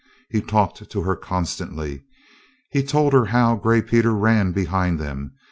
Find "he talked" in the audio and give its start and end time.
0.31-0.89